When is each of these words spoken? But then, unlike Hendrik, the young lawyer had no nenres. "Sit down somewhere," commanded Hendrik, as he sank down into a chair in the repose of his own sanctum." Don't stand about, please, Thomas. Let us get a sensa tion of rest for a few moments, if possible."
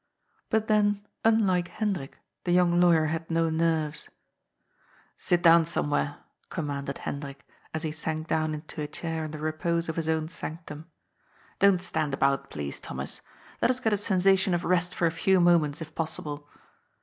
But 0.49 0.67
then, 0.67 1.05
unlike 1.23 1.67
Hendrik, 1.67 2.17
the 2.43 2.51
young 2.51 2.81
lawyer 2.81 3.05
had 3.13 3.29
no 3.29 3.51
nenres. 3.51 4.09
"Sit 5.15 5.43
down 5.43 5.63
somewhere," 5.63 6.23
commanded 6.49 6.97
Hendrik, 6.97 7.47
as 7.71 7.83
he 7.83 7.91
sank 7.91 8.27
down 8.27 8.55
into 8.55 8.81
a 8.81 8.87
chair 8.87 9.23
in 9.25 9.29
the 9.29 9.37
repose 9.37 9.89
of 9.89 9.97
his 9.97 10.09
own 10.09 10.27
sanctum." 10.27 10.89
Don't 11.59 11.83
stand 11.83 12.15
about, 12.15 12.49
please, 12.49 12.79
Thomas. 12.79 13.21
Let 13.61 13.69
us 13.69 13.79
get 13.79 13.93
a 13.93 13.95
sensa 13.95 14.35
tion 14.39 14.55
of 14.55 14.65
rest 14.65 14.95
for 14.95 15.05
a 15.05 15.11
few 15.11 15.39
moments, 15.39 15.83
if 15.83 15.93
possible." 15.93 16.49